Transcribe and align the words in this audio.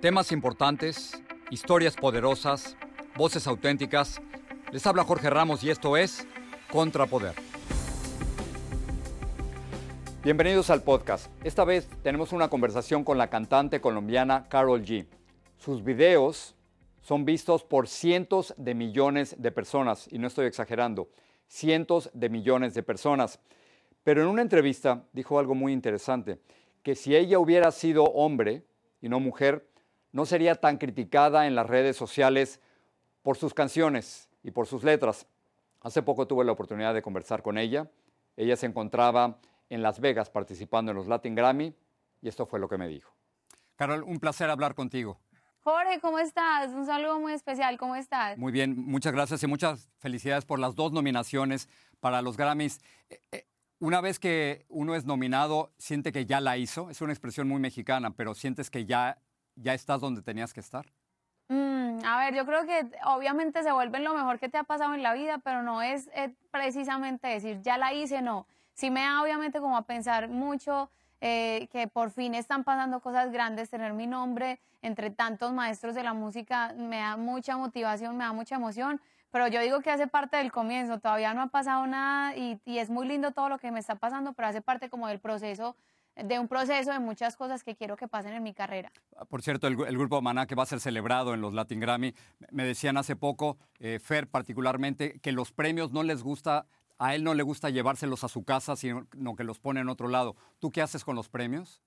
Temas 0.00 0.30
importantes, 0.30 1.20
historias 1.50 1.96
poderosas, 1.96 2.76
voces 3.16 3.48
auténticas. 3.48 4.22
Les 4.70 4.86
habla 4.86 5.02
Jorge 5.02 5.28
Ramos 5.28 5.64
y 5.64 5.70
esto 5.70 5.96
es 5.96 6.24
Contrapoder. 6.70 7.34
Bienvenidos 10.22 10.70
al 10.70 10.84
podcast. 10.84 11.32
Esta 11.42 11.64
vez 11.64 11.88
tenemos 12.04 12.32
una 12.32 12.48
conversación 12.48 13.02
con 13.02 13.18
la 13.18 13.28
cantante 13.28 13.80
colombiana 13.80 14.46
Carol 14.48 14.84
G. 14.84 15.04
Sus 15.56 15.82
videos 15.82 16.54
son 17.00 17.24
vistos 17.24 17.64
por 17.64 17.88
cientos 17.88 18.54
de 18.56 18.76
millones 18.76 19.34
de 19.42 19.50
personas, 19.50 20.06
y 20.12 20.20
no 20.20 20.28
estoy 20.28 20.46
exagerando, 20.46 21.08
cientos 21.48 22.08
de 22.14 22.28
millones 22.28 22.72
de 22.72 22.84
personas. 22.84 23.40
Pero 24.04 24.22
en 24.22 24.28
una 24.28 24.42
entrevista 24.42 25.08
dijo 25.12 25.40
algo 25.40 25.56
muy 25.56 25.72
interesante, 25.72 26.38
que 26.84 26.94
si 26.94 27.16
ella 27.16 27.40
hubiera 27.40 27.72
sido 27.72 28.04
hombre 28.04 28.62
y 29.02 29.08
no 29.08 29.18
mujer, 29.18 29.66
no 30.12 30.26
sería 30.26 30.54
tan 30.54 30.78
criticada 30.78 31.46
en 31.46 31.54
las 31.54 31.66
redes 31.66 31.96
sociales 31.96 32.60
por 33.22 33.36
sus 33.36 33.54
canciones 33.54 34.28
y 34.42 34.50
por 34.50 34.66
sus 34.66 34.84
letras. 34.84 35.26
Hace 35.80 36.02
poco 36.02 36.26
tuve 36.26 36.44
la 36.44 36.52
oportunidad 36.52 36.94
de 36.94 37.02
conversar 37.02 37.42
con 37.42 37.58
ella. 37.58 37.90
Ella 38.36 38.56
se 38.56 38.66
encontraba 38.66 39.38
en 39.68 39.82
Las 39.82 40.00
Vegas 40.00 40.30
participando 40.30 40.90
en 40.92 40.96
los 40.96 41.06
Latin 41.06 41.34
Grammy 41.34 41.74
y 42.20 42.28
esto 42.28 42.46
fue 42.46 42.58
lo 42.58 42.68
que 42.68 42.78
me 42.78 42.88
dijo. 42.88 43.12
Carol, 43.76 44.02
un 44.02 44.18
placer 44.18 44.50
hablar 44.50 44.74
contigo. 44.74 45.20
Jorge, 45.60 46.00
¿cómo 46.00 46.18
estás? 46.18 46.72
Un 46.72 46.86
saludo 46.86 47.20
muy 47.20 47.32
especial, 47.32 47.76
¿cómo 47.78 47.94
estás? 47.94 48.38
Muy 48.38 48.52
bien, 48.52 48.74
muchas 48.76 49.12
gracias 49.12 49.42
y 49.42 49.46
muchas 49.46 49.90
felicidades 49.98 50.44
por 50.44 50.58
las 50.58 50.74
dos 50.74 50.92
nominaciones 50.92 51.68
para 52.00 52.22
los 52.22 52.36
Grammys. 52.36 52.80
Eh, 53.10 53.20
eh, 53.32 53.46
una 53.78 54.00
vez 54.00 54.18
que 54.18 54.64
uno 54.68 54.94
es 54.94 55.04
nominado, 55.04 55.72
siente 55.78 56.10
que 56.10 56.26
ya 56.26 56.40
la 56.40 56.56
hizo, 56.56 56.90
es 56.90 57.00
una 57.02 57.12
expresión 57.12 57.46
muy 57.46 57.60
mexicana, 57.60 58.10
pero 58.16 58.34
sientes 58.34 58.70
que 58.70 58.86
ya 58.86 59.20
ya 59.60 59.74
estás 59.74 60.00
donde 60.00 60.22
tenías 60.22 60.52
que 60.52 60.60
estar? 60.60 60.86
Mm, 61.48 62.04
a 62.04 62.18
ver, 62.18 62.34
yo 62.34 62.44
creo 62.44 62.66
que 62.66 62.90
obviamente 63.04 63.62
se 63.62 63.72
vuelve 63.72 64.00
lo 64.00 64.14
mejor 64.14 64.38
que 64.38 64.48
te 64.48 64.58
ha 64.58 64.64
pasado 64.64 64.94
en 64.94 65.02
la 65.02 65.14
vida, 65.14 65.38
pero 65.38 65.62
no 65.62 65.82
es 65.82 66.08
eh, 66.14 66.34
precisamente 66.50 67.26
decir, 67.28 67.60
ya 67.62 67.78
la 67.78 67.92
hice, 67.92 68.20
no. 68.20 68.46
Sí 68.74 68.90
me 68.90 69.00
da 69.00 69.22
obviamente 69.22 69.60
como 69.60 69.76
a 69.76 69.82
pensar 69.82 70.28
mucho 70.28 70.90
eh, 71.20 71.68
que 71.72 71.88
por 71.88 72.10
fin 72.10 72.34
están 72.34 72.64
pasando 72.64 73.00
cosas 73.00 73.32
grandes, 73.32 73.70
tener 73.70 73.92
mi 73.92 74.06
nombre 74.06 74.60
entre 74.82 75.10
tantos 75.10 75.52
maestros 75.52 75.94
de 75.94 76.04
la 76.04 76.14
música 76.14 76.72
me 76.76 76.98
da 76.98 77.16
mucha 77.16 77.56
motivación, 77.56 78.16
me 78.16 78.24
da 78.24 78.32
mucha 78.32 78.54
emoción, 78.54 79.00
pero 79.30 79.48
yo 79.48 79.60
digo 79.60 79.80
que 79.80 79.90
hace 79.90 80.06
parte 80.06 80.36
del 80.36 80.52
comienzo, 80.52 81.00
todavía 81.00 81.34
no 81.34 81.42
ha 81.42 81.48
pasado 81.48 81.86
nada 81.86 82.36
y, 82.36 82.60
y 82.64 82.78
es 82.78 82.88
muy 82.88 83.08
lindo 83.08 83.32
todo 83.32 83.48
lo 83.48 83.58
que 83.58 83.72
me 83.72 83.80
está 83.80 83.96
pasando, 83.96 84.32
pero 84.34 84.48
hace 84.48 84.60
parte 84.60 84.88
como 84.88 85.08
del 85.08 85.18
proceso 85.18 85.74
de 86.24 86.38
un 86.38 86.48
proceso 86.48 86.92
de 86.92 86.98
muchas 86.98 87.36
cosas 87.36 87.62
que 87.62 87.76
quiero 87.76 87.96
que 87.96 88.08
pasen 88.08 88.32
en 88.34 88.42
mi 88.42 88.54
carrera. 88.54 88.92
Ah, 89.16 89.24
por 89.24 89.42
cierto, 89.42 89.66
el, 89.66 89.76
grupo 89.76 90.20
Maná 90.20 90.46
que 90.46 90.54
va 90.54 90.64
a 90.64 90.66
ser 90.66 90.80
celebrado 90.80 91.34
en 91.34 91.40
los 91.40 91.54
Latin 91.54 91.80
Grammy, 91.80 92.14
me 92.50 92.64
decían 92.64 92.96
hace 92.96 93.16
poco, 93.16 93.58
eh, 93.78 93.98
Fer 93.98 94.28
particularmente, 94.28 95.20
que 95.20 95.32
los 95.32 95.52
premios 95.52 95.92
no 95.92 96.02
les 96.02 96.22
gusta, 96.22 96.66
a 96.98 97.14
él 97.14 97.22
no 97.24 97.34
le 97.34 97.42
gusta 97.42 97.70
llevárselos 97.70 98.24
a 98.24 98.28
su 98.28 98.44
casa, 98.44 98.76
sino 98.76 99.06
que 99.36 99.44
los 99.44 99.60
pone 99.60 99.80
en 99.80 99.88
otro 99.88 100.08
lado. 100.08 100.36
¿Tú 100.58 100.70
qué 100.70 100.82
haces 100.82 101.04
con 101.04 101.14
los 101.14 101.28
premios? 101.28 101.82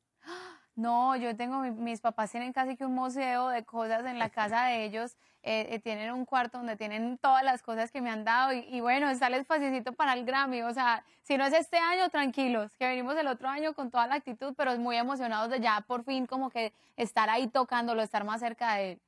No, 0.81 1.15
yo 1.15 1.35
tengo, 1.35 1.61
mis 1.61 2.01
papás 2.01 2.31
tienen 2.31 2.53
casi 2.53 2.75
que 2.75 2.83
un 2.85 2.95
museo 2.95 3.49
de 3.49 3.63
cosas 3.63 4.03
en 4.03 4.17
la 4.17 4.29
casa 4.29 4.65
de 4.65 4.83
ellos. 4.83 5.15
Eh, 5.43 5.67
eh, 5.69 5.79
tienen 5.79 6.11
un 6.11 6.25
cuarto 6.25 6.57
donde 6.57 6.75
tienen 6.75 7.19
todas 7.19 7.43
las 7.43 7.61
cosas 7.61 7.91
que 7.91 8.01
me 8.01 8.09
han 8.09 8.23
dado 8.23 8.51
y, 8.53 8.81
bueno, 8.81 9.07
está 9.07 9.27
el 9.27 9.35
espacito 9.35 9.93
para 9.93 10.13
el 10.13 10.25
Grammy. 10.25 10.63
O 10.63 10.73
sea, 10.73 11.03
si 11.21 11.37
no 11.37 11.45
es 11.45 11.53
este 11.53 11.77
año, 11.77 12.09
tranquilos, 12.09 12.75
que 12.77 12.87
venimos 12.87 13.15
el 13.15 13.27
otro 13.27 13.47
año 13.47 13.75
con 13.75 13.91
toda 13.91 14.07
la 14.07 14.15
actitud, 14.15 14.55
pero 14.57 14.75
muy 14.79 14.97
emocionados 14.97 15.51
de 15.51 15.59
ya 15.59 15.81
por 15.81 16.03
fin 16.03 16.25
como 16.25 16.49
que 16.49 16.73
estar 16.95 17.29
ahí 17.29 17.47
tocándolo, 17.47 18.01
estar 18.01 18.23
más 18.23 18.39
cerca 18.39 18.73
de 18.73 18.93
él. 18.93 19.01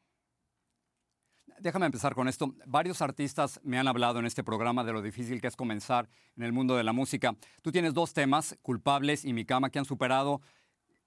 Déjame 1.59 1.87
empezar 1.87 2.13
con 2.13 2.27
esto. 2.27 2.53
Varios 2.67 3.01
artistas 3.01 3.59
me 3.63 3.79
han 3.79 3.87
hablado 3.87 4.19
en 4.19 4.25
este 4.27 4.43
programa 4.43 4.83
de 4.83 4.93
lo 4.93 5.01
difícil 5.01 5.41
que 5.41 5.47
es 5.47 5.55
comenzar 5.55 6.07
en 6.35 6.43
el 6.43 6.51
mundo 6.53 6.75
de 6.75 6.83
la 6.83 6.93
música. 6.93 7.35
Tú 7.63 7.71
tienes 7.71 7.95
dos 7.95 8.13
temas, 8.13 8.57
Culpables 8.61 9.25
y 9.25 9.33
Mi 9.33 9.45
Cama, 9.45 9.71
que 9.71 9.79
han 9.79 9.85
superado 9.85 10.41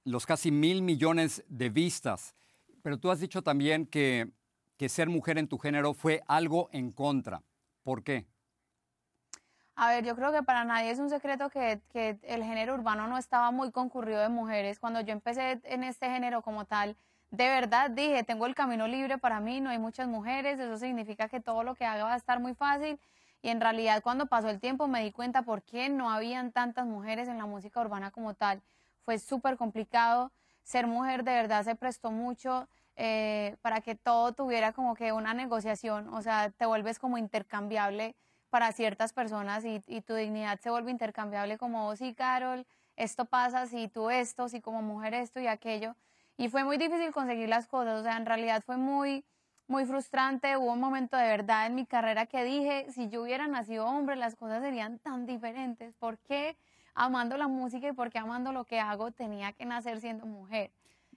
los 0.06 0.24
casi 0.24 0.50
mil 0.50 0.82
millones 0.82 1.44
de 1.48 1.68
vistas. 1.68 2.34
Pero 2.82 2.98
tú 2.98 3.10
has 3.10 3.18
dicho 3.18 3.42
también 3.42 3.86
que, 3.86 4.30
que 4.78 4.88
ser 4.88 5.08
mujer 5.08 5.36
en 5.36 5.48
tu 5.48 5.58
género 5.58 5.94
fue 5.94 6.22
algo 6.28 6.68
en 6.72 6.92
contra. 6.92 7.42
¿Por 7.82 8.04
qué? 8.04 8.24
A 9.74 9.88
ver, 9.88 10.04
yo 10.04 10.14
creo 10.14 10.32
que 10.32 10.44
para 10.44 10.64
nadie 10.64 10.90
es 10.90 11.00
un 11.00 11.10
secreto 11.10 11.50
que, 11.50 11.80
que, 11.92 12.18
el 12.22 12.44
género 12.44 12.74
urbano 12.74 13.08
no 13.08 13.18
estaba 13.18 13.50
muy 13.50 13.72
concurrido 13.72 14.20
de 14.20 14.28
mujeres. 14.28 14.78
Cuando 14.78 15.00
yo 15.00 15.12
empecé 15.12 15.60
en 15.64 15.82
este 15.82 16.08
género 16.08 16.40
como 16.40 16.64
tal, 16.64 16.96
de 17.30 17.48
verdad 17.48 17.90
dije, 17.90 18.22
tengo 18.22 18.46
el 18.46 18.54
camino 18.54 18.86
libre 18.86 19.18
para 19.18 19.40
mí, 19.40 19.60
no 19.60 19.70
hay 19.70 19.78
muchas 19.78 20.06
mujeres, 20.06 20.60
eso 20.60 20.78
significa 20.78 21.28
que 21.28 21.40
todo 21.40 21.64
lo 21.64 21.74
que 21.74 21.84
haga 21.84 22.04
va 22.04 22.14
a 22.14 22.16
estar 22.16 22.38
muy 22.38 22.54
fácil. 22.54 22.98
Y 23.42 23.48
en 23.48 23.60
realidad 23.60 24.02
cuando 24.02 24.26
pasó 24.26 24.48
el 24.48 24.60
tiempo 24.60 24.86
me 24.86 25.02
di 25.02 25.10
cuenta 25.10 25.42
por 25.42 25.62
qué 25.62 25.88
no 25.88 26.10
habían 26.10 26.52
tantas 26.52 26.86
mujeres 26.86 27.28
en 27.28 27.38
la 27.38 27.46
música 27.46 27.80
urbana 27.80 28.12
como 28.12 28.34
tal 28.34 28.62
fue 29.06 29.18
súper 29.18 29.56
complicado. 29.56 30.32
Ser 30.64 30.86
mujer 30.86 31.24
de 31.24 31.32
verdad 31.32 31.64
se 31.64 31.76
prestó 31.76 32.10
mucho 32.10 32.68
eh, 32.96 33.56
para 33.62 33.80
que 33.80 33.94
todo 33.94 34.32
tuviera 34.32 34.72
como 34.72 34.94
que 34.94 35.12
una 35.12 35.32
negociación, 35.32 36.12
o 36.12 36.20
sea, 36.22 36.50
te 36.50 36.66
vuelves 36.66 36.98
como 36.98 37.16
intercambiable 37.16 38.16
para 38.50 38.72
ciertas 38.72 39.12
personas 39.12 39.64
y, 39.64 39.80
tu 40.00 40.14
dignidad 40.14 40.58
se 40.60 40.70
vuelve 40.70 40.90
intercambiable 40.90 41.56
como, 41.56 41.94
sí, 41.94 42.14
Carol, 42.14 42.66
esto 42.96 43.26
pasa, 43.26 43.66
si 43.66 43.88
tú 43.88 44.10
esto, 44.10 44.48
si 44.48 44.60
como 44.60 44.82
mujer 44.82 45.14
esto 45.14 45.40
y 45.40 45.46
aquello. 45.46 45.94
Y 46.36 46.48
fue 46.48 46.64
muy 46.64 46.78
difícil 46.78 47.12
conseguir 47.12 47.48
las 47.48 47.66
cosas, 47.68 48.00
o 48.00 48.02
sea, 48.02 48.16
en 48.16 48.26
realidad 48.26 48.62
fue 48.64 48.76
muy, 48.76 49.24
muy 49.68 49.84
frustrante. 49.84 50.56
Hubo 50.56 50.72
un 50.72 50.80
momento 50.80 51.16
de 51.16 51.28
verdad 51.28 51.66
en 51.66 51.74
mi 51.74 51.86
carrera 51.86 52.26
que 52.26 52.44
dije, 52.44 52.86
si 52.92 53.08
yo 53.08 53.22
hubiera 53.22 53.46
nacido 53.46 53.86
hombre, 53.86 54.16
las 54.16 54.34
cosas 54.34 54.62
serían 54.62 54.98
tan 54.98 55.26
diferentes. 55.26 55.94
¿Por 55.94 56.18
qué 56.18 56.56
amando 56.96 57.36
la 57.36 57.46
música 57.46 57.86
y 57.86 57.92
por 57.92 58.10
qué 58.10 58.18
amando 58.18 58.50
lo 58.50 58.64
que 58.64 58.80
hago 58.80 59.12
tenía 59.12 59.52
que 59.52 59.64
nacer 59.64 60.00
siendo 60.00 60.26
mujer? 60.26 60.72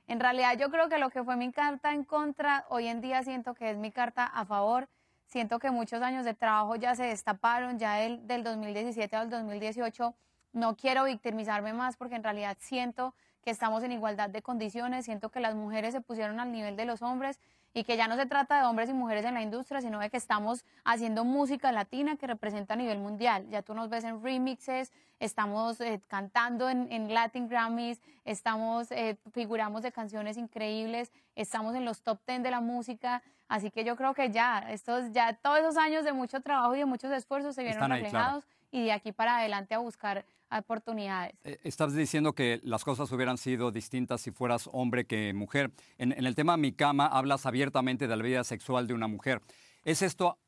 En 0.05 0.19
realidad 0.19 0.57
yo 0.57 0.69
creo 0.69 0.89
que 0.89 0.99
lo 0.99 1.09
que 1.09 1.23
fue 1.23 1.35
mi 1.35 1.51
carta 1.51 1.93
en 1.93 2.03
contra, 2.03 2.65
hoy 2.69 2.87
en 2.87 3.01
día 3.01 3.23
siento 3.23 3.55
que 3.55 3.71
es 3.71 3.77
mi 3.77 3.91
carta 3.91 4.25
a 4.25 4.45
favor. 4.45 4.87
Siento 5.25 5.59
que 5.59 5.71
muchos 5.71 6.01
años 6.01 6.25
de 6.25 6.33
trabajo 6.33 6.75
ya 6.75 6.95
se 6.95 7.03
destaparon, 7.03 7.79
ya 7.79 7.95
del, 7.95 8.27
del 8.27 8.43
2017 8.43 9.15
al 9.15 9.29
2018 9.29 10.15
no 10.53 10.75
quiero 10.75 11.03
victimizarme 11.03 11.73
más 11.73 11.95
porque 11.95 12.15
en 12.15 12.23
realidad 12.23 12.57
siento 12.59 13.13
que 13.41 13.51
estamos 13.51 13.83
en 13.83 13.91
igualdad 13.91 14.29
de 14.29 14.41
condiciones, 14.41 15.05
siento 15.05 15.29
que 15.29 15.39
las 15.39 15.55
mujeres 15.55 15.93
se 15.93 16.01
pusieron 16.01 16.39
al 16.39 16.51
nivel 16.51 16.75
de 16.75 16.85
los 16.85 17.01
hombres 17.01 17.39
y 17.73 17.83
que 17.83 17.97
ya 17.97 18.07
no 18.07 18.15
se 18.15 18.25
trata 18.25 18.59
de 18.59 18.65
hombres 18.65 18.89
y 18.89 18.93
mujeres 18.93 19.25
en 19.25 19.35
la 19.35 19.41
industria, 19.41 19.81
sino 19.81 19.99
de 19.99 20.09
que 20.09 20.17
estamos 20.17 20.65
haciendo 20.83 21.23
música 21.23 21.71
latina 21.71 22.17
que 22.17 22.25
representa 22.27 22.73
a 22.73 22.77
nivel 22.77 22.97
mundial. 22.97 23.47
Ya 23.49 23.61
tú 23.61 23.73
nos 23.73 23.89
ves 23.89 24.03
en 24.03 24.23
remixes, 24.23 24.91
estamos 25.19 25.79
eh, 25.81 26.01
cantando 26.07 26.69
en, 26.69 27.13
Latin 27.13 27.47
Grammys, 27.47 28.01
estamos, 28.25 28.91
eh, 28.91 29.17
figuramos 29.33 29.83
de 29.83 29.91
canciones 29.91 30.37
increíbles, 30.37 31.11
estamos 31.35 31.75
en 31.75 31.85
los 31.85 32.01
top 32.01 32.19
10 32.27 32.43
de 32.43 32.51
la 32.51 32.59
música, 32.59 33.21
así 33.47 33.69
que 33.69 33.83
yo 33.83 33.95
creo 33.95 34.13
que 34.13 34.31
ya, 34.31 34.65
estos, 34.69 35.11
ya 35.11 35.33
todos 35.33 35.59
esos 35.59 35.77
años 35.77 36.03
de 36.03 36.11
mucho 36.11 36.41
trabajo 36.41 36.75
y 36.75 36.79
de 36.79 36.85
muchos 36.85 37.11
esfuerzos 37.11 37.55
se 37.55 37.63
vieron 37.63 37.89
reflejados 37.89 38.45
y 38.71 38.83
de 38.83 38.91
aquí 38.91 39.11
para 39.11 39.37
adelante 39.37 39.73
a 39.73 39.79
buscar 39.79 40.25
oportunidades. 40.51 41.35
Eh, 41.43 41.59
estás 41.63 41.93
diciendo 41.93 42.33
que 42.33 42.59
las 42.63 42.83
cosas 42.83 43.11
hubieran 43.11 43.37
sido 43.37 43.71
distintas 43.71 44.21
si 44.21 44.31
fueras 44.31 44.69
hombre 44.71 45.05
que 45.05 45.33
mujer. 45.33 45.71
En, 45.97 46.11
el 46.13 46.35
tema 46.35 46.57
Mi 46.57 46.71
Cama 46.73 47.07
hablas 47.07 47.45
abiertamente 47.45 48.07
de 48.07 48.15
la 48.15 48.23
vida 48.23 48.43
sexual 48.43 48.87
de 48.87 48.93
una 48.93 49.07
mujer. 49.07 49.41
¿Es 49.83 50.01
esto, 50.01 50.39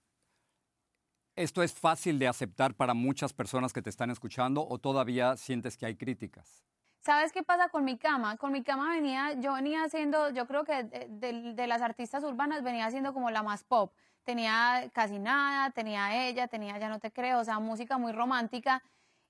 esto 1.36 1.64
es 1.64 1.74
fácil 1.74 2.20
de 2.20 2.28
aceptar 2.28 2.74
para 2.74 2.94
muchas 2.94 3.34
personas 3.34 3.74
que 3.74 3.82
te 3.82 3.90
están 3.90 4.10
escuchando 4.10 4.66
o 4.68 4.78
todavía 4.78 5.38
sientes 5.38 5.78
que 5.78 5.86
hay 5.86 5.96
críticas? 5.96 6.64
¿Sabes 7.02 7.32
qué 7.32 7.42
pasa 7.42 7.70
con 7.70 7.84
mi 7.84 7.98
cama? 7.98 8.38
Con 8.38 8.52
mi 8.52 8.64
cama 8.64 8.92
venía, 8.92 9.34
yo 9.34 9.54
venía 9.54 9.84
haciendo, 9.84 10.30
yo 10.30 10.46
creo 10.46 10.64
que 10.64 10.84
de, 10.84 11.54
de, 11.56 11.68
las 11.68 11.82
artistas 11.82 12.24
urbanas 12.24 12.62
venía 12.62 12.86
haciendo 12.86 13.12
como 13.12 13.32
la 13.32 13.42
más 13.42 13.64
pop. 13.64 13.92
Tenía 14.24 14.90
casi 14.94 15.20
nada, 15.20 15.72
tenía 15.72 16.28
ella, 16.28 16.48
tenía 16.48 16.78
Ya 16.78 16.90
no 16.90 17.00
te 17.00 17.12
creo, 17.12 17.40
o 17.40 17.44
sea, 17.44 17.60
música 17.60 17.98
muy 17.98 18.12
romántica. 18.12 18.84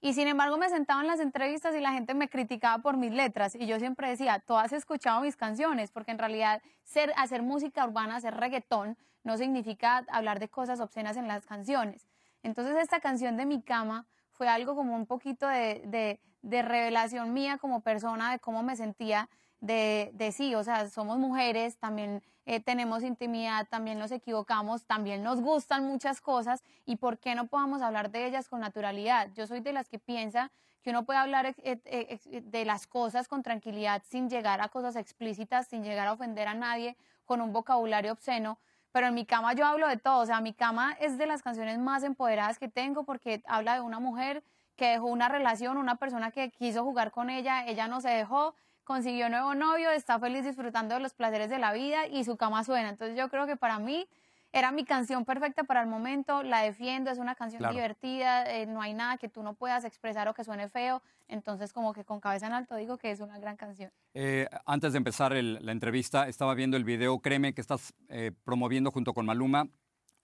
Y 0.04 0.14
sin 0.14 0.28
embargo 0.28 0.58
me 0.58 0.68
sentaba 0.70 1.02
en 1.02 1.08
las 1.08 1.20
entrevistas 1.20 1.76
y 1.76 1.80
la 1.80 1.92
gente 1.94 2.16
me 2.16 2.28
criticaba 2.28 2.82
por 2.82 2.98
mis 2.98 3.12
letras 3.12 3.54
y 3.54 3.68
yo 3.68 3.78
siempre 3.78 4.10
decía, 4.10 4.40
tú 4.40 4.58
has 4.58 4.74
escuchado 4.74 5.22
mis 5.22 5.36
canciones, 5.36 5.92
porque 5.92 6.10
en 6.10 6.18
realidad 6.18 6.64
ser, 6.84 7.14
hacer 7.18 7.44
música 7.44 7.86
urbana, 7.86 8.16
hacer 8.16 8.36
reggaetón, 8.36 8.98
no 9.24 9.38
significa 9.38 10.04
hablar 10.10 10.40
de 10.40 10.50
cosas 10.50 10.80
obscenas 10.80 11.18
en 11.18 11.28
las 11.28 11.46
canciones. 11.46 12.08
Entonces 12.42 12.76
esta 12.78 13.00
canción 13.00 13.38
de 13.38 13.46
Mi 13.46 13.62
Cama 13.62 14.08
fue 14.32 14.50
algo 14.50 14.76
como 14.76 14.96
un 14.96 15.06
poquito 15.06 15.48
de, 15.48 16.20
de 16.42 16.62
revelación 16.64 17.32
mía 17.32 17.60
como 17.60 17.82
persona, 17.82 18.32
de 18.32 18.40
cómo 18.40 18.64
me 18.64 18.76
sentía 18.76 19.30
de, 19.62 20.34
sí, 20.36 20.56
o 20.56 20.64
sea, 20.64 20.90
somos 20.90 21.18
mujeres, 21.18 21.78
también 21.78 22.22
eh, 22.46 22.60
tenemos 22.60 23.04
intimidad, 23.04 23.68
también 23.70 24.00
nos 24.00 24.12
equivocamos, 24.12 24.86
también 24.86 25.24
nos 25.24 25.40
gustan 25.40 25.86
muchas 25.86 26.20
cosas 26.20 26.64
y 26.86 26.98
por 26.98 27.20
qué 27.20 27.36
no 27.36 27.48
podamos 27.48 27.82
hablar 27.82 28.12
de 28.12 28.26
ellas 28.26 28.50
con 28.50 28.60
naturalidad. 28.60 29.30
Yo 29.36 29.48
soy 29.48 29.60
de 29.60 29.72
las 29.72 29.88
que 29.88 30.00
piensa 30.00 30.52
que 30.82 30.90
uno 30.90 31.06
puede 31.06 31.20
hablar 31.20 31.56
de 31.56 32.66
las 32.66 32.88
cosas 32.88 33.28
con 33.28 33.44
tranquilidad 33.44 34.02
sin 34.10 34.30
llegar 34.30 34.62
a 34.62 34.70
cosas 34.70 34.96
explícitas, 34.96 35.68
sin 35.68 35.84
llegar 35.84 36.08
a 36.08 36.14
ofender 36.14 36.48
a 36.48 36.56
nadie 36.56 36.98
con 37.26 37.40
un 37.40 37.54
vocabulario 37.54 38.12
obsceno. 38.12 38.58
Pero 38.92 39.08
en 39.08 39.14
mi 39.14 39.26
cama 39.26 39.54
yo 39.54 39.66
hablo 39.66 39.88
de 39.88 39.98
todo, 39.98 40.22
o 40.22 40.26
sea, 40.26 40.42
mi 40.42 40.54
cama 40.54 40.98
es 41.00 41.20
de 41.20 41.28
las 41.28 41.44
canciones 41.44 41.78
más 41.78 42.04
empoderadas 42.04 42.58
que 42.58 42.68
tengo 42.68 43.04
porque 43.04 43.44
habla 43.46 43.76
de 43.76 43.82
una 43.82 44.00
mujer 44.00 44.44
que 44.76 44.88
dejó 44.88 45.06
una 45.06 45.30
relación, 45.30 45.78
una 45.78 45.96
persona 45.96 46.32
que 46.32 46.50
quiso 46.50 46.84
jugar 46.84 47.12
con 47.12 47.30
ella, 47.30 47.66
ella 47.68 47.88
no 47.88 48.02
se 48.02 48.10
dejó, 48.10 48.56
consiguió 48.84 49.30
nuevo 49.30 49.56
novio, 49.56 49.92
está 49.92 50.20
feliz 50.20 50.44
disfrutando 50.44 50.96
de 50.96 51.02
los 51.02 51.14
placeres 51.14 51.50
de 51.50 51.60
la 51.60 51.74
vida 51.74 52.08
y 52.08 52.24
su 52.24 52.38
cama 52.38 52.64
suena. 52.64 52.90
Entonces 52.90 53.18
yo 53.18 53.30
creo 53.30 53.46
que 53.48 53.56
para 53.56 53.80
mí 53.80 54.08
era 54.54 54.72
mi 54.72 54.84
canción 54.84 55.24
perfecta 55.24 55.64
para 55.64 55.82
el 55.82 55.88
momento, 55.88 56.44
la 56.44 56.62
defiendo, 56.62 57.10
es 57.10 57.20
una 57.20 57.36
canción 57.36 57.72
divertida, 57.72 58.44
eh, 58.52 58.66
no 58.66 58.82
hay 58.82 58.94
nada 58.94 59.18
que 59.18 59.30
tú 59.30 59.44
no 59.44 59.54
puedas 59.54 59.86
expresar 59.86 60.28
o 60.28 60.34
que 60.34 60.44
suene 60.44 60.68
feo, 60.68 61.02
entonces 61.30 61.72
como 61.72 61.94
que 61.94 62.04
con 62.04 62.20
cabeza 62.20 62.48
en 62.48 62.54
alto 62.54 62.76
digo 62.76 62.98
que 62.98 63.12
es 63.12 63.22
una 63.22 63.40
gran 63.40 63.56
canción. 63.56 63.92
Eh, 64.14 64.50
antes 64.66 64.92
de 64.92 64.98
empezar 64.98 65.32
la 65.32 65.72
entrevista, 65.72 66.28
estaba 66.28 66.54
viendo 66.54 66.76
el 66.76 66.84
video, 66.84 67.20
créeme 67.20 67.54
que 67.54 67.62
estás 67.62 67.94
eh, 68.10 68.32
promoviendo 68.44 68.92
junto 68.92 69.14
con 69.14 69.26
Maluma, 69.26 69.70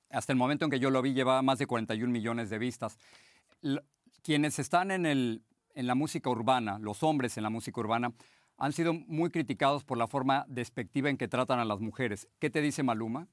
hasta 0.09 0.33
el 0.33 0.37
momento 0.37 0.65
en 0.65 0.71
que 0.71 0.79
yo 0.79 0.89
lo 0.89 1.01
vi 1.01 1.13
llevaba 1.13 1.41
más 1.41 1.59
de 1.59 1.67
41 1.67 2.11
millones 2.11 2.49
de 2.49 2.57
vistas. 2.57 2.97
quienes 4.23 4.59
están 4.59 4.91
en, 4.91 5.05
el, 5.05 5.43
en 5.73 5.87
la 5.87 5.95
música 5.95 6.29
urbana, 6.29 6.79
los 6.79 7.01
hombres 7.01 7.37
en 7.37 7.43
la 7.43 7.49
música 7.49 7.79
urbana, 7.79 8.11
han 8.57 8.73
sido 8.73 8.93
muy 8.93 9.29
criticados 9.29 9.83
por 9.83 9.97
la 9.97 10.07
forma 10.07 10.45
despectiva 10.47 11.09
en 11.09 11.17
que 11.17 11.27
tratan 11.27 11.59
a 11.59 11.65
las 11.65 11.79
mujeres. 11.79 12.27
¿Qué 12.39 12.49
te 12.49 12.61
dice 12.61 12.83
Maluma? 12.83 13.27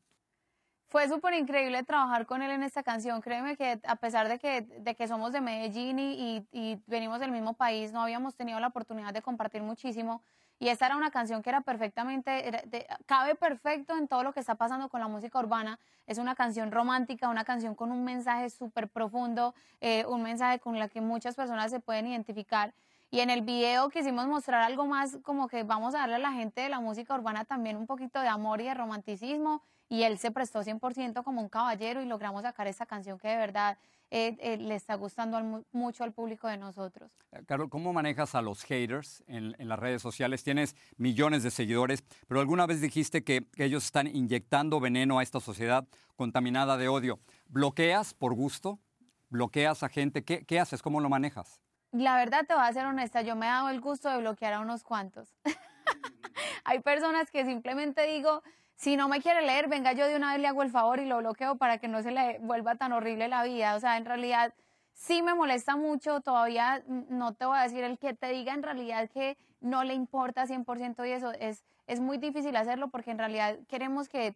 Fue 0.88 1.09
súper 1.09 1.35
increíble 1.35 1.82
trabajar 1.82 2.25
con 2.25 2.43
él 2.43 2.53
en 2.53 2.62
esta 2.62 2.85
canción. 2.85 3.21
Créeme 3.21 3.56
que 3.56 3.81
a 3.85 3.97
pesar 3.97 4.29
de 4.29 4.38
que, 4.38 4.61
de 4.62 4.94
que 4.94 5.09
somos 5.09 5.32
de 5.32 5.41
Medellín 5.41 5.99
y, 5.99 6.47
y, 6.53 6.81
venimos 6.87 7.19
del 7.19 7.32
mismo 7.32 7.55
país, 7.55 7.91
no 7.91 8.03
habíamos 8.03 8.37
tenido 8.37 8.61
la 8.61 8.69
oportunidad 8.69 9.12
de 9.12 9.21
compartir 9.21 9.62
muchísimo. 9.62 10.23
Y 10.61 10.69
esta 10.69 10.87
era 10.87 10.97
una 10.97 11.11
canción 11.11 11.43
que 11.43 11.50
era 11.50 11.62
perfectamente, 11.62 12.62
cabe 13.06 13.35
perfecto 13.35 13.97
en 13.97 14.06
todo 14.06 14.23
lo 14.23 14.32
que 14.32 14.38
está 14.38 14.55
pasando 14.55 14.88
con 14.88 15.00
la 15.00 15.09
música 15.09 15.38
urbana. 15.41 15.81
Es 16.06 16.19
una 16.19 16.37
canción 16.37 16.71
romántica, 16.71 17.29
una 17.29 17.44
canción 17.44 17.75
con 17.75 17.91
un 17.91 18.05
mensaje 18.05 18.49
súper 18.50 18.88
profundo, 18.88 19.53
eh, 19.81 20.05
un 20.06 20.23
mensaje 20.23 20.61
con 20.61 20.76
el 20.76 20.88
que 20.91 21.00
muchas 21.00 21.35
personas 21.35 21.73
se 21.73 21.81
pueden 21.81 22.06
identificar. 22.06 22.73
Y 23.14 23.20
en 23.20 23.31
el 23.31 23.43
video 23.43 23.90
quisimos 23.90 24.26
mostrar 24.26 24.62
algo 24.62 24.87
más 24.87 25.19
como 25.22 25.46
que 25.46 25.62
vamos 25.62 25.94
a 25.94 25.99
darle 25.99 26.16
a 26.16 26.19
la 26.19 26.32
gente 26.32 26.62
de 26.62 26.69
la 26.69 26.81
música 26.81 27.14
urbana 27.14 27.44
también 27.44 27.76
un 27.76 27.87
poquito 27.87 28.20
de 28.20 28.26
amor 28.26 28.61
y 28.61 28.64
de 28.64 28.75
romanticismo. 28.75 29.62
Y 29.88 30.02
él 30.02 30.19
se 30.19 30.32
prestó 30.32 30.64
100% 30.64 31.22
como 31.22 31.40
un 31.40 31.49
caballero 31.49 32.02
y 32.02 32.06
logramos 32.06 32.43
sacar 32.43 32.66
esta 32.66 32.87
canción 32.87 33.16
que 33.20 33.28
de 33.28 33.37
verdad 33.37 33.78
eh, 34.11 34.37
eh, 34.40 34.56
le 34.56 34.75
está 34.75 34.96
gustando 34.96 35.64
mucho 35.70 36.02
al 36.02 36.12
público 36.12 36.49
de 36.49 36.56
nosotros. 36.56 37.12
Eh, 37.31 37.44
Carol, 37.46 37.70
¿cómo 37.70 37.93
manejas 37.93 38.35
a 38.35 38.42
los 38.42 38.64
haters 38.64 39.23
en, 39.28 39.54
las 39.59 39.78
redes 39.78 40.02
sociales? 40.02 40.42
Tienes 40.42 40.75
millones 40.97 41.44
de 41.44 41.52
seguidores, 41.52 42.02
pero 42.26 42.40
alguna 42.40 42.66
vez 42.66 42.80
dijiste 42.80 43.23
que, 43.23 43.47
ellos 43.59 43.85
están 43.85 44.09
inyectando 44.09 44.80
veneno 44.80 45.21
a 45.21 45.23
esta 45.23 45.38
sociedad 45.38 45.87
contaminada 46.16 46.76
de 46.76 46.88
odio. 46.88 47.21
¿Bloqueas 47.47 48.12
por 48.12 48.35
gusto? 48.35 48.80
¿Bloqueas 49.30 49.85
a 49.85 49.88
gente? 49.88 50.25
¿Qué, 50.25 50.44
qué 50.44 50.59
haces? 50.59 50.83
¿Cómo 50.83 50.99
lo 50.99 51.09
manejas? 51.09 51.61
La 51.97 52.17
verdad 52.17 52.45
te 52.45 52.55
voy 52.55 52.65
a 52.65 52.73
ser 52.73 52.87
honesta, 52.87 53.23
yo 53.23 53.37
me 53.37 53.47
he 53.47 53.49
dado 53.49 53.69
el 53.69 53.81
gusto 53.81 54.09
de 54.09 54.19
bloquear 54.19 54.55
a 54.55 54.59
unos 54.59 54.83
cuantos. 54.83 55.33
Hay 56.65 56.81
personas 56.81 57.31
que 57.31 57.45
simplemente 57.45 58.05
digo, 58.05 58.43
si 58.75 58.97
no 58.97 59.09
me 59.09 59.23
quiere 59.23 59.43
leer, 59.43 59.69
venga 59.69 59.93
yo 59.93 60.05
de 60.09 60.17
una 60.17 60.33
vez 60.33 60.41
le 60.41 60.49
hago 60.49 60.65
el 60.65 60.71
favor 60.71 60.99
y 60.99 61.05
lo 61.05 61.19
bloqueo 61.19 61.57
para 61.57 61.79
que 61.79 61.87
no 61.87 62.03
se 62.03 62.11
le 62.11 62.41
vuelva 62.41 62.75
tan 62.75 62.91
horrible 62.91 63.29
la 63.29 63.45
vida. 63.45 63.77
O 63.77 63.81
sea, 63.81 63.97
en 63.97 64.07
realidad 64.07 64.53
sí 64.93 65.23
me 65.23 65.35
molesta 65.35 65.77
mucho, 65.77 66.21
todavía 66.21 66.83
no 66.89 67.35
te 67.35 67.45
voy 67.45 67.59
a 67.59 67.63
decir 67.63 67.85
el 67.85 67.97
que 67.97 68.13
te 68.13 68.27
diga 68.31 68.55
en 68.55 68.65
realidad 68.65 69.09
que 69.09 69.39
no 69.61 69.85
le 69.85 69.95
importa 69.95 70.49
100% 70.49 71.07
y 71.07 71.13
eso 71.13 71.31
es, 71.39 71.63
es 71.87 72.01
muy 72.01 72.19
difícil 72.19 72.57
hacerlo 72.57 72.89
porque 72.89 73.13
en 73.13 73.19
realidad 73.19 73.57
queremos 73.69 74.09
que 74.09 74.35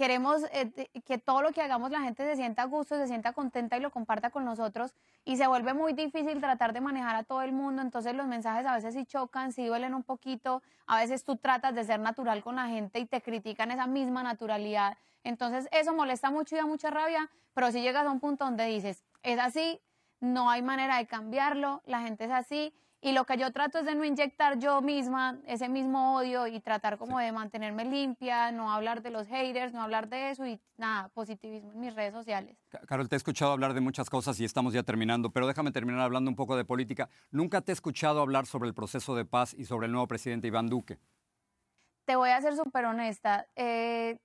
queremos 0.00 0.44
eh, 0.52 0.88
que 1.04 1.18
todo 1.18 1.42
lo 1.42 1.52
que 1.52 1.60
hagamos 1.60 1.90
la 1.90 2.00
gente 2.00 2.24
se 2.24 2.34
sienta 2.34 2.62
a 2.62 2.64
gusto, 2.64 2.96
se 2.96 3.06
sienta 3.06 3.34
contenta 3.34 3.76
y 3.76 3.80
lo 3.80 3.90
comparta 3.90 4.30
con 4.30 4.46
nosotros 4.46 4.94
y 5.26 5.36
se 5.36 5.46
vuelve 5.46 5.74
muy 5.74 5.92
difícil 5.92 6.40
tratar 6.40 6.72
de 6.72 6.80
manejar 6.80 7.16
a 7.16 7.22
todo 7.22 7.42
el 7.42 7.52
mundo, 7.52 7.82
entonces 7.82 8.14
los 8.14 8.26
mensajes 8.26 8.64
a 8.64 8.74
veces 8.74 8.94
sí 8.94 9.04
chocan, 9.04 9.52
sí 9.52 9.66
duelen 9.66 9.92
un 9.92 10.02
poquito, 10.02 10.62
a 10.86 10.96
veces 10.96 11.22
tú 11.22 11.36
tratas 11.36 11.74
de 11.74 11.84
ser 11.84 12.00
natural 12.00 12.42
con 12.42 12.56
la 12.56 12.68
gente 12.68 12.98
y 12.98 13.04
te 13.04 13.20
critican 13.20 13.72
esa 13.72 13.86
misma 13.86 14.22
naturalidad, 14.22 14.96
entonces 15.22 15.68
eso 15.70 15.92
molesta 15.92 16.30
mucho 16.30 16.54
y 16.54 16.58
da 16.58 16.64
mucha 16.64 16.88
rabia, 16.88 17.28
pero 17.52 17.70
si 17.70 17.82
llegas 17.82 18.06
a 18.06 18.10
un 18.10 18.20
punto 18.20 18.46
donde 18.46 18.64
dices, 18.64 19.04
es 19.22 19.38
así, 19.38 19.82
no 20.18 20.48
hay 20.48 20.62
manera 20.62 20.96
de 20.96 21.06
cambiarlo, 21.06 21.82
la 21.84 22.00
gente 22.00 22.24
es 22.24 22.30
así 22.30 22.72
y 23.02 23.12
lo 23.12 23.24
que 23.24 23.38
yo 23.38 23.50
trato 23.52 23.78
es 23.78 23.86
de 23.86 23.94
no 23.94 24.04
inyectar 24.04 24.58
yo 24.58 24.82
misma 24.82 25.38
ese 25.46 25.68
mismo 25.68 26.16
odio 26.16 26.46
y 26.46 26.60
tratar 26.60 26.98
como 26.98 27.18
de 27.18 27.32
mantenerme 27.32 27.84
limpia, 27.84 28.52
no 28.52 28.72
hablar 28.72 29.02
de 29.02 29.10
los 29.10 29.26
haters, 29.26 29.72
no 29.72 29.82
hablar 29.82 30.08
de 30.08 30.30
eso 30.30 30.46
y 30.46 30.60
nada, 30.76 31.08
positivismo 31.10 31.72
en 31.72 31.80
mis 31.80 31.94
redes 31.94 32.12
sociales. 32.12 32.56
Carol, 32.86 33.08
te 33.08 33.16
he 33.16 33.18
escuchado 33.18 33.52
hablar 33.52 33.72
de 33.72 33.80
muchas 33.80 34.10
cosas 34.10 34.38
y 34.40 34.44
estamos 34.44 34.74
ya 34.74 34.82
terminando, 34.82 35.30
pero 35.30 35.46
déjame 35.46 35.72
terminar 35.72 36.02
hablando 36.02 36.30
un 36.30 36.36
poco 36.36 36.56
de 36.56 36.64
política. 36.64 37.08
Nunca 37.30 37.62
te 37.62 37.72
he 37.72 37.74
escuchado 37.74 38.20
hablar 38.20 38.46
sobre 38.46 38.68
el 38.68 38.74
proceso 38.74 39.14
de 39.14 39.24
paz 39.24 39.54
y 39.54 39.64
sobre 39.64 39.86
el 39.86 39.92
nuevo 39.92 40.06
presidente 40.06 40.48
Iván 40.48 40.68
Duque. 40.68 40.98
Te 42.04 42.16
voy 42.16 42.30
a 42.30 42.40
ser 42.40 42.56
súper 42.56 42.84
honesta. 42.84 43.46
Eh, 43.56 44.18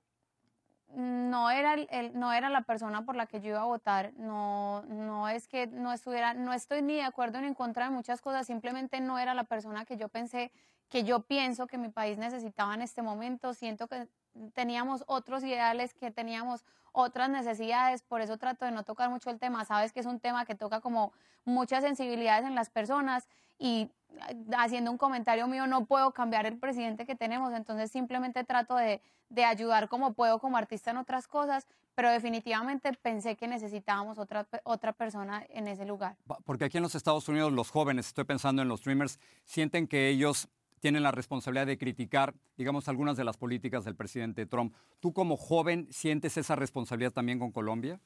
no 0.95 1.49
era, 1.49 1.73
el, 1.73 2.17
no 2.17 2.31
era 2.31 2.49
la 2.49 2.61
persona 2.61 3.03
por 3.03 3.15
la 3.15 3.27
que 3.27 3.41
yo 3.41 3.49
iba 3.49 3.61
a 3.61 3.65
votar. 3.65 4.13
No, 4.13 4.83
no 4.83 5.27
es 5.27 5.47
que 5.47 5.67
no 5.67 5.91
estuviera, 5.91 6.33
no 6.33 6.53
estoy 6.53 6.81
ni 6.81 6.95
de 6.95 7.03
acuerdo 7.03 7.41
ni 7.41 7.47
en 7.47 7.53
contra 7.53 7.85
de 7.85 7.91
muchas 7.91 8.21
cosas, 8.21 8.47
simplemente 8.47 9.01
no 9.01 9.19
era 9.19 9.33
la 9.33 9.43
persona 9.43 9.85
que 9.85 9.97
yo 9.97 10.09
pensé, 10.09 10.51
que 10.89 11.03
yo 11.03 11.21
pienso 11.21 11.67
que 11.67 11.77
mi 11.77 11.89
país 11.89 12.17
necesitaba 12.17 12.73
en 12.73 12.81
este 12.81 13.01
momento. 13.01 13.53
Siento 13.53 13.87
que 13.87 14.07
teníamos 14.53 15.03
otros 15.07 15.43
ideales, 15.43 15.93
que 15.93 16.11
teníamos 16.11 16.63
otras 16.95 17.29
necesidades, 17.29 18.01
por 18.01 18.21
eso 18.21 18.37
trato 18.37 18.65
de 18.65 18.71
no 18.71 18.83
tocar 18.83 19.09
mucho 19.09 19.29
el 19.29 19.37
tema. 19.37 19.65
Sabes 19.65 19.91
que 19.91 19.99
es 19.99 20.05
un 20.05 20.19
tema 20.19 20.45
que 20.45 20.55
toca 20.55 20.79
como 20.79 21.11
muchas 21.43 21.83
sensibilidades 21.83 22.45
en 22.45 22.55
las 22.55 22.69
personas 22.69 23.27
y 23.59 23.91
eh, 24.29 24.45
haciendo 24.57 24.91
un 24.91 24.97
comentario 24.97 25.47
mío 25.47 25.67
no 25.67 25.85
puedo 25.85 26.11
cambiar 26.11 26.45
el 26.45 26.57
presidente 26.57 27.05
que 27.05 27.15
tenemos, 27.15 27.53
entonces 27.53 27.91
simplemente 27.91 28.43
trato 28.45 28.75
de, 28.75 29.01
de 29.29 29.43
ayudar 29.43 29.89
como 29.89 30.13
puedo 30.13 30.39
como 30.39 30.57
artista 30.57 30.91
en 30.91 30.97
otras 30.97 31.27
cosas, 31.27 31.67
pero 31.95 32.09
definitivamente 32.09 32.91
pensé 32.93 33.35
que 33.35 33.47
necesitábamos 33.47 34.17
otra, 34.17 34.47
otra 34.63 34.93
persona 34.93 35.45
en 35.49 35.67
ese 35.67 35.85
lugar. 35.85 36.15
Porque 36.45 36.65
aquí 36.65 36.77
en 36.77 36.83
los 36.83 36.95
Estados 36.95 37.27
Unidos 37.27 37.51
los 37.51 37.71
jóvenes, 37.71 38.07
estoy 38.07 38.23
pensando 38.23 38.61
en 38.61 38.69
los 38.69 38.83
Dreamers, 38.83 39.19
sienten 39.43 39.87
que 39.87 40.09
ellos 40.09 40.47
tienen 40.85 41.01
la 41.01 41.09
responsabilidad 41.09 41.65
de 41.65 41.79
criticar, 41.79 42.35
digamos, 42.57 42.87
algunas 42.87 43.17
de 43.17 43.23
las 43.23 43.37
políticas 43.37 43.85
del 43.85 43.95
presidente 43.95 44.45
Trump. 44.45 44.75
¿Tú 44.99 45.13
como 45.13 45.35
joven 45.35 45.87
sientes 45.89 46.37
esa 46.37 46.55
responsabilidad 46.55 47.11
también 47.11 47.39
con 47.39 47.51
Colombia? 47.51 47.99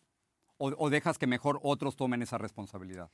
¿O, 0.57 0.89
dejas 0.89 1.17
que 1.17 1.27
mejor 1.27 1.59
otros 1.61 1.97
tomen 1.97 2.21
esa 2.21 2.37
responsabilidad? 2.37 3.09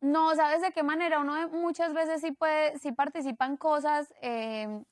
No, 0.00 0.34
¿sabes 0.34 0.62
de 0.62 0.72
qué 0.72 0.82
manera? 0.82 1.18
Uno 1.18 1.50
muchas 1.50 1.92
veces 1.92 2.22
sí 2.22 2.32
puede, 2.32 2.78
sí 2.78 2.92
participa 2.92 3.44
en 3.44 3.58
cosas, 3.58 4.10
em, 4.22 4.84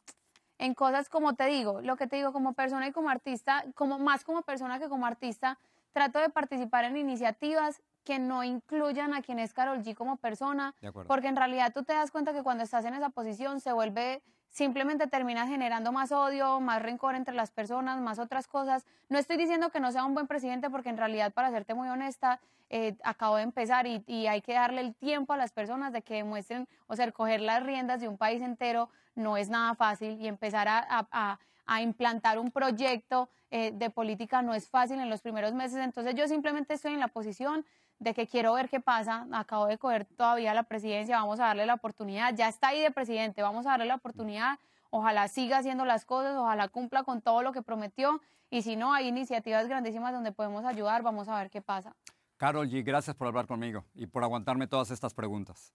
en 0.59 0.75
cosas 0.75 1.09
como 1.09 1.35
te 1.35 1.47
digo, 1.47 1.81
lo 1.81 1.97
que 1.97 2.07
te 2.07 2.17
digo 2.17 2.31
como 2.31 2.53
persona 2.53 2.87
y 2.87 2.93
como 2.93 3.09
artista, 3.09 3.65
como 3.75 3.99
más 3.99 4.25
como 4.25 4.43
persona 4.43 4.79
que 4.79 4.91
como 4.91 5.07
artista, 5.07 5.59
trato 5.95 6.19
de 6.19 6.29
participar 6.29 6.85
en 6.85 6.99
iniciativas 6.99 7.81
que 8.09 8.19
no 8.19 8.43
incluyan 8.43 9.13
a 9.13 9.21
quien 9.21 9.39
es 9.39 9.53
Carol 9.53 9.83
G 9.83 9.95
como 9.95 10.17
persona, 10.17 10.75
porque 11.07 11.29
en 11.29 11.37
realidad 11.37 11.75
tú 11.75 11.83
te 11.85 11.93
das 11.93 12.11
cuenta 12.11 12.33
que 12.33 12.43
cuando 12.43 12.65
estás 12.65 12.87
en 12.87 12.95
esa 12.95 13.11
posición 13.11 13.61
se 13.61 13.71
vuelve, 13.71 14.23
simplemente 14.49 15.09
termina 15.09 15.47
generando 15.47 15.93
más 15.93 16.11
odio, 16.11 16.59
más 16.59 16.81
rencor 16.81 17.17
entre 17.17 17.35
las 17.35 17.51
personas, 17.51 18.01
más 18.01 18.19
otras 18.19 18.49
cosas. 18.49 18.87
No 19.11 19.19
estoy 19.19 19.37
diciendo 19.37 19.69
que 19.69 19.79
no 19.79 19.93
sea 19.93 20.07
un 20.07 20.15
buen 20.15 20.27
presidente, 20.27 20.71
porque 20.71 20.89
en 20.89 20.97
realidad, 20.97 21.35
para 21.35 21.51
serte 21.51 21.75
muy 21.75 21.87
honesta, 21.91 22.41
eh, 22.71 22.97
acabo 23.05 23.37
de 23.37 23.43
empezar 23.43 23.87
y, 23.87 24.27
hay 24.27 24.41
que 24.41 24.55
darle 24.55 24.81
el 24.81 24.95
tiempo 24.95 25.35
a 25.35 25.37
las 25.37 25.53
personas 25.53 25.93
de 25.93 26.01
que 26.01 26.15
demuestren, 26.15 26.67
o 26.87 26.97
sea, 26.97 27.13
coger 27.13 27.43
las 27.43 27.63
riendas 27.63 28.01
de 28.01 28.09
un 28.09 28.17
país 28.17 28.41
entero 28.41 28.89
no 29.15 29.37
es 29.37 29.51
nada 29.51 29.75
fácil 29.75 30.19
y 30.19 30.29
empezar 30.29 30.67
a, 30.71 31.39
implantar 31.83 32.39
un 32.39 32.51
proyecto 32.51 33.29
eh, 33.51 33.73
de 33.75 33.91
política 33.91 34.41
no 34.41 34.55
es 34.55 34.71
fácil 34.71 34.99
en 34.99 35.11
los 35.11 35.21
primeros 35.21 35.53
meses. 35.53 35.85
Entonces 35.85 36.15
yo 36.15 36.27
simplemente 36.27 36.73
estoy 36.73 36.95
en 36.95 37.01
la 37.01 37.09
posición 37.09 37.67
de 37.99 38.15
que 38.15 38.27
quiero 38.27 38.53
ver 38.55 38.69
qué 38.69 38.81
pasa. 38.81 39.27
Acabo 39.33 39.67
de 39.67 39.79
coger 39.79 40.05
todavía 40.05 40.55
la 40.55 40.63
presidencia, 40.65 41.19
vamos 41.19 41.41
a 41.41 41.47
darle 41.47 41.67
la 41.67 41.75
oportunidad. 41.75 42.35
Ya 42.35 42.49
está 42.49 42.69
ahí 42.69 42.81
de 42.81 42.91
presidente, 42.91 43.43
vamos 43.43 43.67
a 43.67 43.71
darle 43.71 43.87
la 43.87 43.97
oportunidad. 43.97 44.59
Ojalá 44.91 45.29
siga 45.29 45.59
haciendo 45.59 45.85
las 45.85 46.05
cosas, 46.05 46.37
ojalá 46.37 46.69
cumpla 46.69 47.03
con 47.03 47.21
todo 47.21 47.43
lo 47.43 47.53
que 47.53 47.63
prometió. 47.63 48.21
Y 48.51 48.63
si 48.63 48.77
no, 48.77 48.95
hay 48.95 49.09
iniciativas 49.09 49.69
grandísimas 49.69 50.13
donde 50.13 50.33
podemos 50.33 50.65
ayudar. 50.65 51.03
Vamos 51.03 51.29
a 51.29 51.37
ver 51.37 51.51
qué 51.51 51.61
pasa. 51.61 51.95
Carol 52.39 52.69
G, 52.69 52.85
gracias 52.85 53.17
por 53.17 53.27
hablar 53.27 53.47
conmigo 53.47 53.85
y 53.95 54.07
por 54.07 54.23
aguantarme 54.23 54.67
todas 54.67 54.91
estas 54.91 55.13
preguntas. 55.13 55.75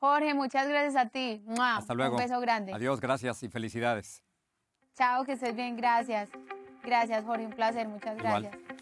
Jorge, 0.00 0.34
muchas 0.34 0.68
gracias 0.68 0.96
a 0.96 1.08
ti. 1.08 1.44
Hasta 1.58 1.94
luego. 1.94 2.16
Un 2.16 2.22
beso 2.22 2.40
grande. 2.40 2.72
Adiós, 2.72 3.00
gracias 3.00 3.42
y 3.44 3.48
felicidades. 3.48 4.22
Chao, 4.94 5.24
que 5.24 5.32
estés 5.32 5.54
bien, 5.54 5.76
gracias. 5.76 6.28
Gracias, 6.82 7.24
Jorge, 7.24 7.46
un 7.46 7.52
placer, 7.52 7.88
muchas 7.88 8.16
gracias. 8.16 8.81